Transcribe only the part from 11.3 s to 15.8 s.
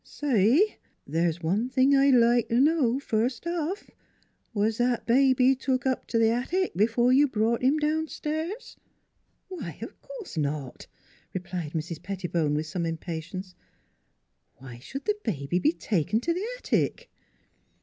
replied Mrs. Pettibone, with some impatience." Why should the baby be